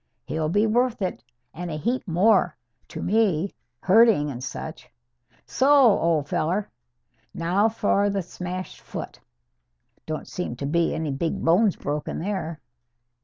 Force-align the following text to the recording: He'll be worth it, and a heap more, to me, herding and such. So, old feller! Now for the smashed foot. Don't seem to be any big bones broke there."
He'll 0.25 0.49
be 0.49 0.65
worth 0.65 1.03
it, 1.03 1.23
and 1.53 1.69
a 1.69 1.75
heap 1.77 2.07
more, 2.07 2.57
to 2.87 3.03
me, 3.03 3.53
herding 3.83 4.31
and 4.31 4.43
such. 4.43 4.89
So, 5.45 5.69
old 5.69 6.27
feller! 6.27 6.71
Now 7.35 7.69
for 7.69 8.09
the 8.09 8.23
smashed 8.23 8.81
foot. 8.81 9.19
Don't 10.07 10.27
seem 10.27 10.55
to 10.55 10.65
be 10.65 10.95
any 10.95 11.11
big 11.11 11.45
bones 11.45 11.75
broke 11.75 12.05
there." 12.05 12.59